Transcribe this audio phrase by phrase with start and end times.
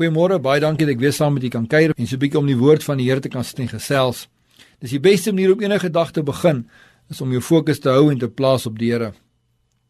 [0.00, 2.38] Goeiemôre, baie dankie dat ek weer saam met julle kan kuier en so 'n bietjie
[2.40, 4.28] om die woord van die Here te kan sit en gesels.
[4.80, 6.70] Dis die beste manier om enige dag te begin,
[7.10, 9.12] is om jou fokus te hou en te plaas op die Here.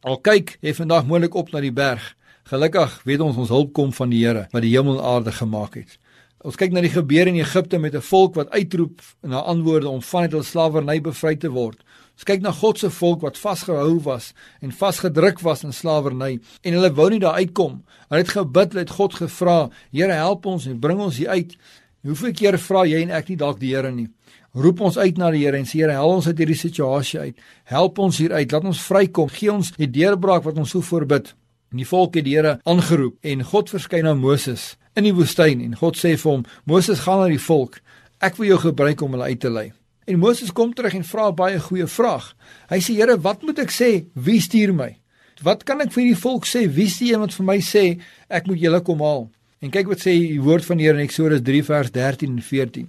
[0.03, 2.17] Al kyk jy vandag moontlik op na die berg.
[2.43, 5.75] Gelukkig weet ons ons hulp kom van die Here wat die hemel en aarde gemaak
[5.75, 5.99] het.
[6.41, 10.03] Ons kyk na die gebeure in Egipte met 'n volk wat uitroep na antwoorde om
[10.03, 11.77] van hulle slawerny bevry te word.
[12.15, 14.33] Ons kyk na God se volk wat vasgehou was
[14.63, 17.85] en vasgedruk was in slawerny en hulle wou nie daar uitkom.
[18.09, 21.57] Hulle het gebid, hulle het God gevra, Here help ons en bring ons hier uit.
[22.03, 24.09] Hoeveel keer vra jy en ek nie dalk die Here nie?
[24.55, 27.37] Roep ons uit na die Here en sê Here, help ons uit hierdie situasie uit.
[27.65, 28.53] Help ons hier uit.
[28.53, 29.29] Laat ons vrykom.
[29.29, 31.35] Gee ons die deurbraak wat ons so voorbid.
[31.71, 35.61] En die volk het die Here aangeroep en God verskyn aan Moses in die woestyn
[35.63, 37.79] en God sê vir hom: "Moses, gaan na die volk.
[38.19, 39.73] Ek wil jou gebruik om hulle uit te lei."
[40.07, 42.35] En Moses kom terug en vra baie goeie vraag.
[42.71, 44.07] Hy sê: "Here, wat moet ek sê?
[44.15, 44.97] Wie stuur my?
[45.43, 46.67] Wat kan ek vir die volk sê?
[46.67, 49.31] Wie is die een wat vir my sê ek moet julle kom haal?"
[49.63, 52.43] En kyk wat sê die woord van die Here in Eksodus 3 vers 13 en
[52.43, 52.89] 14.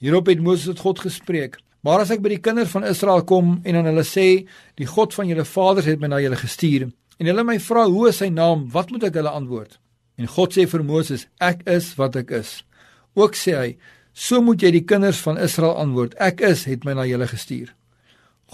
[0.00, 3.60] Hierop het Moses tot God gespreek: "Maar as ek by die kinders van Israel kom
[3.62, 7.26] en aan hulle sê, die God van julle vaders het my na julle gestuur, en
[7.26, 9.78] hulle my vra hoe is sy naam, wat moet ek hulle antwoord?"
[10.18, 12.62] En God sê vir Moses: "Ek is wat ek is."
[13.14, 13.76] Ook sê hy:
[14.16, 17.74] So moet jy die kinders van Israel antwoord: Ek is het my na julle gestuur.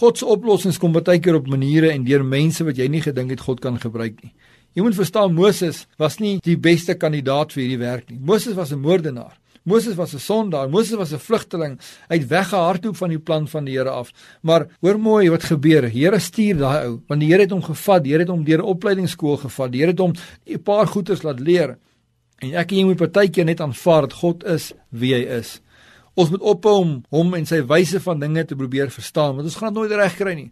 [0.01, 3.31] God se oplossings kom baie keer op maniere en deur mense wat jy nie gedink
[3.31, 4.33] het God kan gebruik nie.
[4.75, 8.19] Jy moet verstaan Moses was nie die beste kandidaat vir hierdie werk nie.
[8.19, 9.37] Moses was 'n moordenaar.
[9.65, 10.69] Moses was 'n sondaar.
[10.69, 11.79] Moses was 'n vlugteling.
[12.09, 14.13] Hy het weggehardloop van die plan van die Here af.
[14.43, 15.83] Maar hoor mooi wat gebeur.
[15.83, 18.03] Die Here stuur daai ou, want die Here het hom gevat.
[18.03, 19.73] Die Here het hom deur 'n opleidingsskool gevat.
[19.73, 20.13] Die Here het hom
[20.47, 21.79] 'n paar goeters laat leer.
[22.39, 25.61] En ek en jy moet partykeer net aanvaar dat God is wie hy is.
[26.15, 29.57] Ons moet ophou om hom en sy wyse van dinge te probeer verstaan, want ons
[29.57, 30.51] gaan dit nooit reg kry nie.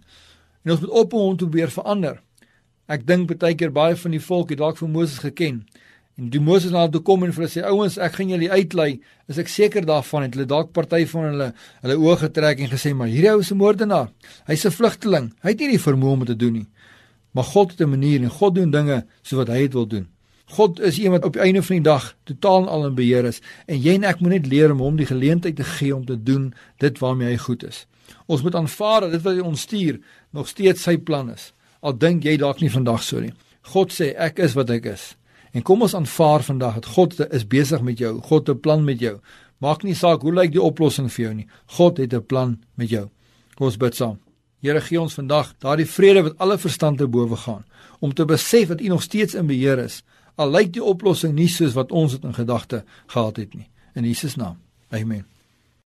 [0.65, 2.21] En ons moet ophou om te probeer verander.
[2.91, 5.61] Ek dink partykeer baie van die volk het dalk vir Moses geken.
[6.19, 9.01] En die Moses na toe kom en vir hulle sê ouens, ek gaan julle uitlei.
[9.29, 11.53] Is ek seker daarvan het hulle dalk party van hulle
[11.83, 14.11] hulle oë getrek en gesê, "Maar hierdie ou is 'n moordenaar.
[14.47, 15.33] Hy's 'n vlugteling.
[15.43, 16.67] Hy het nie die vermoë om dit te doen nie."
[17.33, 20.09] Maar God het 'n manier en God doen dinge so wat hy dit wil doen.
[20.45, 23.25] God is een wat op die einde van die dag totaal en al in beheer
[23.25, 26.05] is en jy en ek moet net leer om hom die geleentheid te gee om
[26.07, 27.87] te doen dit waarmee hy goed is.
[28.27, 31.53] Ons moet aanvaar dat dit wat hy ons stuur nog steeds sy plan is.
[31.81, 33.33] Al dink jy dalk nie vandag so nie.
[33.63, 35.15] God sê ek is wat ek is.
[35.53, 38.21] En kom ons aanvaar vandag dat God is besig met jou.
[38.21, 39.19] God het 'n plan met jou.
[39.59, 41.47] Maak nie saak hoe lyk die oplossing vir jou nie.
[41.67, 43.09] God het 'n plan met jou.
[43.55, 44.19] Kom ons bid saam.
[44.61, 47.65] Here gee ons vandag daardie vrede wat alle verstand te bowe gaan
[47.99, 50.03] om te besef dat U nog steeds in beheer is
[50.41, 53.69] al lyk die oplossing nie soos wat ons dit in gedagte gehad het nie
[53.99, 54.57] in Jesus naam
[54.89, 55.27] amen